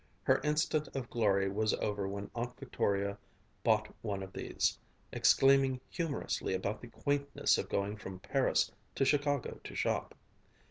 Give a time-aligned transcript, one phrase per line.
[0.23, 3.19] Her instant of glory was over when Aunt Victoria
[3.63, 4.79] bought one of these,
[5.11, 10.15] exclaiming humorously about the quaintness of going from Paris to Chicago to shop.